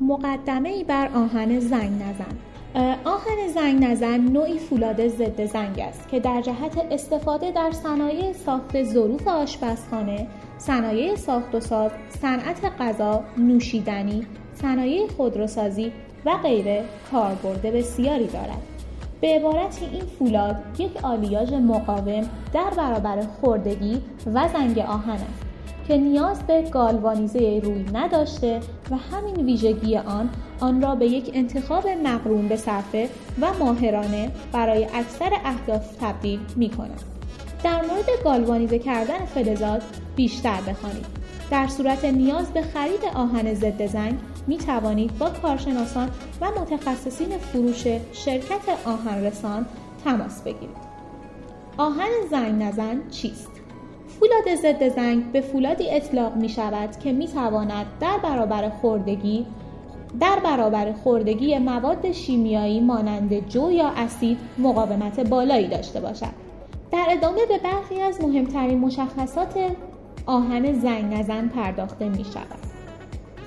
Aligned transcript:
مقدمه 0.00 0.68
ای 0.68 0.84
بر 0.84 1.08
آهن 1.14 1.60
زنگ 1.60 2.02
نزن 2.02 2.38
آهن 3.04 3.48
زنگ 3.54 3.84
نزن 3.84 4.20
نوعی 4.20 4.58
فولاد 4.58 5.08
ضد 5.08 5.44
زنگ 5.44 5.80
است 5.80 6.08
که 6.08 6.20
در 6.20 6.40
جهت 6.40 6.86
استفاده 6.90 7.50
در 7.50 7.70
صنایع 7.70 8.32
ساخت 8.32 8.82
ظروف 8.82 9.28
آشپزخانه، 9.28 10.26
صنایع 10.58 11.16
ساخت 11.16 11.54
و 11.54 11.60
ساز، 11.60 11.90
صنعت 12.08 12.64
غذا، 12.80 13.24
نوشیدنی، 13.38 14.26
صنایع 14.54 15.06
خودروسازی 15.16 15.92
و 16.24 16.36
غیره 16.42 16.84
کاربرد 17.10 17.62
بسیاری 17.62 18.26
دارد. 18.26 18.62
به 19.20 19.28
عبارتی 19.28 19.84
این 19.84 20.02
فولاد 20.18 20.56
یک 20.78 21.04
آلیاژ 21.04 21.52
مقاوم 21.52 22.30
در 22.54 22.70
برابر 22.76 23.20
خوردگی 23.40 24.02
و 24.34 24.48
زنگ 24.48 24.78
آهن 24.78 25.10
است 25.10 25.47
که 25.88 25.96
نیاز 25.96 26.42
به 26.42 26.62
گالوانیزه 26.62 27.60
روی 27.64 27.84
نداشته 27.92 28.60
و 28.90 28.96
همین 28.96 29.46
ویژگی 29.46 29.96
آن 29.96 30.30
آن 30.60 30.82
را 30.82 30.94
به 30.94 31.06
یک 31.06 31.30
انتخاب 31.34 31.88
مقرون 31.88 32.48
به 32.48 32.56
صرفه 32.56 33.08
و 33.40 33.46
ماهرانه 33.58 34.30
برای 34.52 34.84
اکثر 34.94 35.30
اهداف 35.44 35.96
تبدیل 36.00 36.40
می 36.56 36.70
کند. 36.70 37.02
در 37.64 37.82
مورد 37.82 38.06
گالوانیزه 38.24 38.78
کردن 38.78 39.18
فلزات 39.18 39.82
بیشتر 40.16 40.60
بخوانید. 40.60 41.06
در 41.50 41.66
صورت 41.66 42.04
نیاز 42.04 42.46
به 42.46 42.62
خرید 42.62 43.04
آهن 43.14 43.54
ضد 43.54 43.86
زنگ 43.86 44.18
می 44.46 44.58
توانید 44.58 45.18
با 45.18 45.30
کارشناسان 45.30 46.10
و 46.40 46.50
متخصصین 46.60 47.38
فروش 47.38 47.86
شرکت 48.12 48.86
آهن 48.86 49.24
رسان 49.24 49.66
تماس 50.04 50.42
بگیرید. 50.42 50.88
آهن 51.76 52.10
زنگ 52.30 52.62
نزن 52.62 53.00
چیست؟ 53.10 53.57
فولاد 54.20 54.54
ضد 54.54 54.88
زنگ 54.88 55.32
به 55.32 55.40
فولادی 55.40 55.90
اطلاق 55.90 56.36
می 56.36 56.48
شود 56.48 56.98
که 56.98 57.12
می 57.12 57.28
تواند 57.28 57.86
در 58.00 58.18
برابر 58.22 58.68
خوردگی 58.68 59.46
در 60.20 60.38
برابر 60.44 60.92
خوردگی 60.92 61.58
مواد 61.58 62.12
شیمیایی 62.12 62.80
مانند 62.80 63.48
جو 63.48 63.72
یا 63.72 63.88
اسید 63.88 64.38
مقاومت 64.58 65.20
بالایی 65.20 65.68
داشته 65.68 66.00
باشد. 66.00 66.48
در 66.92 67.06
ادامه 67.08 67.46
به 67.46 67.58
برخی 67.58 68.00
از 68.00 68.20
مهمترین 68.20 68.78
مشخصات 68.78 69.54
آهن 70.26 70.72
زنگ 70.72 71.14
نزن 71.14 71.48
پرداخته 71.48 72.08
می 72.08 72.24
شود. 72.24 72.58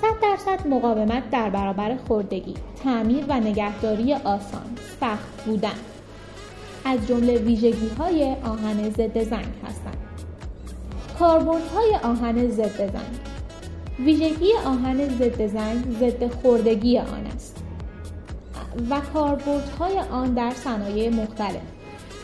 100 0.00 0.08
درصد 0.22 0.66
مقاومت 0.66 1.30
در 1.30 1.50
برابر 1.50 1.96
خوردگی، 2.08 2.54
تعمیر 2.84 3.24
و 3.28 3.40
نگهداری 3.40 4.14
آسان، 4.14 4.76
سخت 5.00 5.44
بودن 5.46 5.78
از 6.84 7.06
جمله 7.06 7.38
ویژگی 7.38 7.88
های 7.98 8.34
آهن 8.44 8.90
ضد 8.90 9.22
زنگ 9.22 9.52
هستند. 9.66 9.95
کاربردهای 11.18 11.94
آهن 12.02 12.48
ضد 12.48 12.76
زنگ 12.76 13.36
ویژگی 13.98 14.52
آهن 14.66 15.08
ضد 15.08 15.46
زنگ 15.46 15.96
ضد 16.00 16.32
خوردگی 16.32 16.98
آن 16.98 17.26
است 17.34 17.64
و 18.90 19.00
کاربردهای 19.14 19.98
آن 19.98 20.34
در 20.34 20.50
صنایع 20.50 21.10
مختلف. 21.10 21.62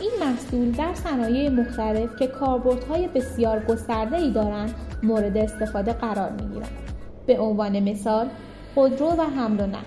این 0.01 0.11
محصول 0.19 0.71
در 0.71 0.93
صنایع 0.93 1.49
مختلف 1.49 2.15
که 2.19 2.27
کاربردهای 2.27 3.07
بسیار 3.07 3.65
گسترده 3.65 4.17
ای 4.17 4.31
دارند 4.31 4.75
مورد 5.03 5.37
استفاده 5.37 5.93
قرار 5.93 6.31
می 6.31 6.47
گیرند. 6.47 6.77
به 7.25 7.39
عنوان 7.39 7.79
مثال 7.79 8.29
خودرو 8.73 9.07
و 9.07 9.21
حمل 9.21 9.59
و 9.59 9.67
نقل 9.67 9.83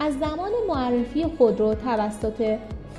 از 0.00 0.14
زمان 0.14 0.50
معرفی 0.68 1.24
خودرو 1.38 1.74
توسط 1.74 2.58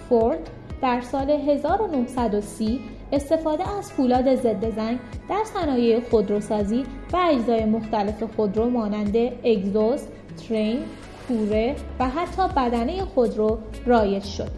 فورد 0.10 0.50
در 0.82 1.02
سال 1.02 1.30
1930 1.30 2.80
استفاده 3.12 3.78
از 3.78 3.92
فولاد 3.92 4.36
ضد 4.36 4.76
زنگ 4.76 5.00
در 5.30 5.44
صنایع 5.44 6.00
خودروسازی 6.00 6.84
و 7.14 7.18
اجزای 7.18 7.66
مختلف 7.66 8.24
خودرو 8.24 8.70
مانند 8.70 9.16
اگزوز، 9.44 10.02
ترین، 10.48 10.80
کوره 11.28 11.76
و 12.00 12.10
حتی 12.10 12.42
بدنه 12.56 13.02
خودرو 13.06 13.58
رایج 13.86 14.24
شد. 14.24 14.52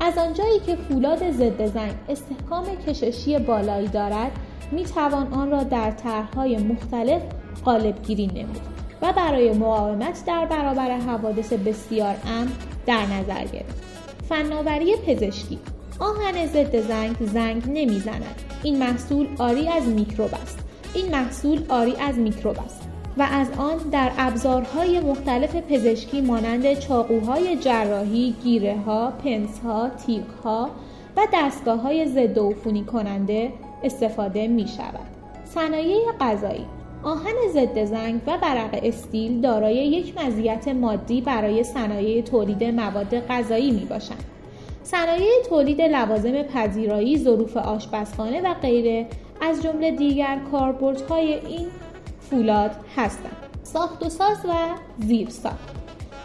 از 0.00 0.18
آنجایی 0.18 0.60
که 0.66 0.76
فولاد 0.76 1.30
ضد 1.30 1.66
زنگ 1.66 1.92
استحکام 2.08 2.64
کششی 2.86 3.38
بالایی 3.38 3.88
دارد، 3.88 4.32
می 4.72 4.84
توان 4.84 5.32
آن 5.32 5.50
را 5.50 5.62
در 5.62 5.90
طرحهای 5.90 6.56
مختلف 6.56 7.22
قالبگیری 7.64 8.26
نمود 8.26 8.60
و 9.02 9.12
برای 9.12 9.52
مقاومت 9.52 10.24
در 10.26 10.46
برابر 10.46 10.98
حوادث 10.98 11.52
بسیار 11.52 12.14
امن 12.26 12.52
در 12.86 13.06
نظر 13.06 13.44
گرفت. 13.44 13.84
فناوری 14.28 14.96
پزشکی 14.96 15.58
آهن 16.00 16.46
ضد 16.46 16.80
زنگ 16.80 17.16
زنگ 17.20 17.62
نمی‌زند 17.66 18.42
این 18.62 18.78
محصول 18.78 19.28
آری 19.38 19.68
از 19.68 19.86
میکروب 19.86 20.30
است 20.42 20.58
این 20.94 21.10
محصول 21.10 21.62
آری 21.68 21.96
از 21.96 22.18
میکروب 22.18 22.56
است 22.64 22.88
و 23.16 23.26
از 23.30 23.46
آن 23.58 23.76
در 23.76 24.10
ابزارهای 24.18 25.00
مختلف 25.00 25.56
پزشکی 25.56 26.20
مانند 26.20 26.74
چاقوهای 26.74 27.56
جراحی، 27.56 28.34
گیره 28.44 28.76
ها، 28.86 29.10
پنس 29.10 29.60
ها، 29.64 29.88
تیغ 29.88 30.24
ها 30.44 30.70
و 31.16 31.20
دستگاه 31.34 31.80
های 31.80 32.06
ضد 32.06 32.38
عفونی 32.38 32.84
کننده 32.84 33.52
استفاده 33.82 34.48
می 34.48 34.68
شود. 34.68 35.08
صنایع 35.44 36.12
غذایی 36.20 36.66
آهن 37.02 37.34
ضد 37.52 37.84
زنگ 37.84 38.20
و 38.26 38.38
برق 38.38 38.80
استیل 38.82 39.40
دارای 39.40 39.74
یک 39.74 40.18
مزیت 40.18 40.68
مادی 40.68 41.20
برای 41.20 41.64
صنایع 41.64 42.22
تولید 42.22 42.64
مواد 42.64 43.20
غذایی 43.20 43.70
می 43.70 43.84
باشند. 43.84 44.24
صنایع 44.90 45.42
تولید 45.48 45.80
لوازم 45.80 46.42
پذیرایی، 46.42 47.18
ظروف 47.18 47.56
آشپزخانه 47.56 48.40
و 48.40 48.54
غیره 48.54 49.06
از 49.40 49.62
جمله 49.62 49.90
دیگر 49.90 50.38
کاربردهای 50.52 51.34
این 51.34 51.66
فولاد 52.30 52.70
هستند. 52.96 53.36
ساخت 53.62 54.06
و 54.06 54.08
ساز 54.08 54.36
و 54.44 54.52
زیر 54.98 55.28
ساخت 55.30 55.74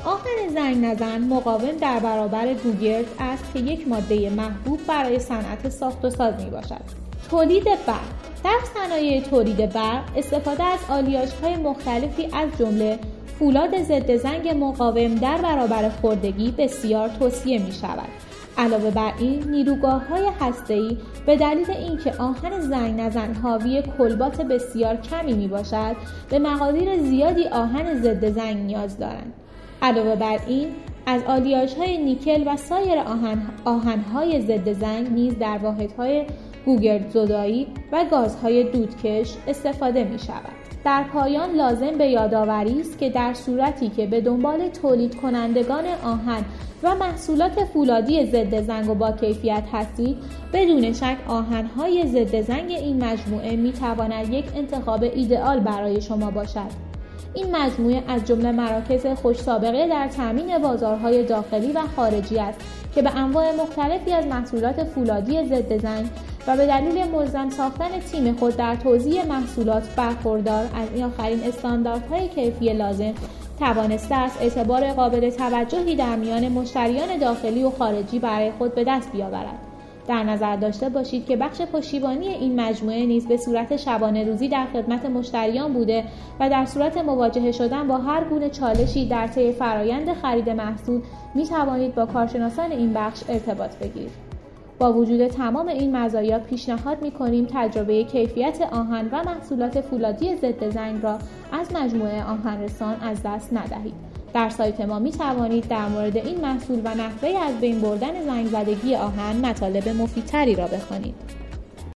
آهن 0.06 0.50
زنگ 0.53 0.85
نزن 0.85 1.22
مقاوم 1.22 1.72
در 1.72 2.00
برابر 2.00 2.53
گوگرد 2.53 3.06
است 3.19 3.53
که 3.53 3.59
یک 3.59 3.88
ماده 3.88 4.29
محبوب 4.29 4.80
برای 4.88 5.19
صنعت 5.19 5.69
ساخت 5.69 6.06
و 6.06 6.09
ساز 6.09 6.44
می 6.44 6.50
باشد. 6.50 6.81
تولید 7.30 7.63
برق 7.63 8.00
در 8.44 8.59
صنایع 8.74 9.22
تولید 9.22 9.74
برق 9.74 10.03
استفاده 10.16 10.63
از 10.63 10.80
آلیاژ 10.90 11.34
های 11.34 11.56
مختلفی 11.56 12.30
از 12.34 12.50
جمله 12.59 13.00
فولاد 13.40 13.84
ضد 13.84 14.16
زنگ 14.16 14.50
مقاوم 14.63 15.16
در 15.16 15.38
برابر 15.38 15.90
خوردگی 15.90 16.51
بسیار 16.51 17.09
توصیه 17.09 17.59
می 17.66 17.72
شود 17.72 18.33
علاوه 18.58 18.91
بر 18.91 19.14
این 19.19 19.44
نیروگاه 19.52 20.08
های 20.08 20.30
هسته‌ای 20.41 20.97
به 21.25 21.36
دلیل 21.36 21.72
اینکه 21.72 22.14
آهن 22.19 22.59
زنگ 22.59 23.02
نزن 23.02 23.34
حاوی 23.34 23.84
کلبات 23.97 24.41
بسیار 24.41 24.96
کمی 24.96 25.34
می 25.34 25.47
باشد 25.47 25.96
به 26.30 26.40
مقادیر 26.40 26.97
زیادی 26.97 27.47
آهن 27.47 28.02
ضد 28.02 28.30
زنگ 28.30 28.58
نیاز 28.58 28.97
دارند 28.97 29.34
علاوه 29.81 30.16
بر 30.16 30.40
این 30.47 30.68
از 31.06 31.24
آلیاژ 31.24 31.74
های 31.74 31.97
نیکل 31.97 32.44
و 32.47 32.58
سایر 32.58 33.00
آهن, 33.00 33.42
آهنهای 33.66 34.42
ضد 34.42 34.74
زنگ 34.74 35.12
نیز 35.12 35.40
در 35.40 35.58
واحدهای 35.58 36.25
گوگرد 36.66 37.09
زدایی 37.09 37.68
و 37.92 38.06
گازهای 38.12 38.63
دودکش 38.63 39.34
استفاده 39.47 40.03
می 40.03 40.19
شود. 40.19 40.73
در 40.86 41.04
پایان 41.04 41.56
لازم 41.56 41.98
به 41.98 42.08
یادآوری 42.08 42.80
است 42.80 42.98
که 42.98 43.10
در 43.10 43.34
صورتی 43.34 43.90
که 43.90 44.08
به 44.08 44.22
دنبال 44.22 44.70
تولید 44.70 45.16
کنندگان 45.16 45.84
آهن 46.06 46.46
و 46.84 46.96
محصولات 46.96 47.66
فولادی 47.66 48.26
ضد 48.26 48.62
زنگ 48.62 48.90
و 48.90 48.96
با 48.96 49.12
کیفیت 49.12 49.64
هستید 49.74 50.18
بدون 50.54 50.94
شک 50.94 51.18
آهنهای 51.28 52.08
ضد 52.08 52.42
زنگ 52.42 52.72
این 52.72 53.04
مجموعه 53.04 53.56
می 53.56 53.72
تواند 53.72 54.34
یک 54.34 54.46
انتخاب 54.56 55.04
ایدئال 55.04 55.60
برای 55.60 56.02
شما 56.02 56.32
باشد. 56.32 56.94
این 57.34 57.56
مجموعه 57.56 58.04
از 58.08 58.26
جمله 58.26 58.52
مراکز 58.52 59.06
خوش 59.06 59.38
سابقه 59.38 59.88
در 59.88 60.08
تامین 60.08 60.58
بازارهای 60.58 61.26
داخلی 61.26 61.72
و 61.72 61.82
خارجی 61.96 62.40
است 62.40 62.60
که 62.96 63.02
به 63.02 63.16
انواع 63.16 63.56
مختلفی 63.56 64.14
از 64.14 64.26
محصولات 64.26 64.84
فولادی 64.84 65.46
ضد 65.46 65.78
زنگ 65.78 66.10
و 66.48 66.58
به 66.58 66.66
دلیل 66.66 67.12
ملزم 67.12 67.50
ساختن 67.50 68.00
تیم 68.12 68.36
خود 68.36 68.56
در 68.56 68.76
توزیع 68.76 69.26
محصولات 69.26 69.96
برخوردار 69.96 70.64
از 70.64 70.88
این 70.96 71.04
آخرین 71.04 71.44
استانداردهای 71.44 72.28
کیفی 72.28 72.74
لازم 72.74 73.14
توانسته 73.59 74.16
است 74.16 74.42
اعتبار 74.42 74.92
قابل 74.92 75.30
توجهی 75.30 75.95
در 75.95 76.16
میان 76.16 76.48
مشتریان 76.48 77.18
داخلی 77.18 77.63
و 77.63 77.69
خارجی 77.69 78.19
برای 78.19 78.51
خود 78.51 78.75
به 78.75 78.84
دست 78.84 79.12
بیاورد 79.12 79.60
در 80.07 80.24
نظر 80.24 80.56
داشته 80.56 80.90
باشید 80.90 81.25
که 81.25 81.36
بخش 81.36 81.62
پشتیبانی 81.62 82.28
این 82.28 82.62
مجموعه 82.62 83.06
نیز 83.06 83.28
به 83.28 83.38
صورت 83.38 83.78
شبانه 83.78 84.24
روزی 84.24 84.48
در 84.48 84.66
خدمت 84.74 85.06
مشتریان 85.06 85.74
بوده 85.74 86.04
و 86.40 86.50
در 86.50 86.66
صورت 86.66 86.98
مواجهه 86.98 87.51
شدن 87.51 87.88
با 87.88 87.98
هر 87.98 88.24
گونه 88.24 88.50
چالشی 88.50 89.07
در 89.07 89.28
طی 89.28 89.51
فرایند 89.51 90.13
خرید 90.13 90.50
محصول 90.50 91.01
می 91.36 91.45
توانید 91.45 91.95
با 91.95 92.06
کارشناسان 92.06 92.72
این 92.72 92.94
بخش 92.94 93.24
ارتباط 93.30 93.75
بگیرید. 93.78 94.32
با 94.80 94.94
وجود 94.94 95.28
تمام 95.28 95.68
این 95.68 95.96
مزایا 95.96 96.40
پیشنهاد 96.40 97.02
می 97.02 97.12
کنیم 97.12 97.48
تجربه 97.54 98.04
کیفیت 98.04 98.62
آهن 98.62 99.10
و 99.12 99.24
محصولات 99.24 99.81
فولادی 99.81 100.36
ضد 100.36 100.70
زنگ 100.70 101.04
را 101.04 101.20
از 101.52 101.72
مجموعه 101.74 102.24
آهن 102.24 102.62
رسان 102.62 102.96
از 103.02 103.24
دست 103.25 103.54
ندهید. 103.54 103.94
در 104.34 104.50
سایت 104.50 104.81
ما 104.81 105.00
می 105.00 105.12
توانید 105.12 105.68
در 105.68 105.88
مورد 105.88 106.18
این 106.18 106.42
محصول 106.42 106.81
و 106.86 106.96
نحوه 106.96 107.30
از 107.30 107.60
بین 107.62 107.81
بردن 107.81 108.24
زنگ 108.25 108.48
زدگی 108.48 108.96
آهن 108.96 109.46
مطالب 109.46 109.90
مفیدتری 109.90 110.56
را 110.56 110.68
بخوانید. 110.68 111.16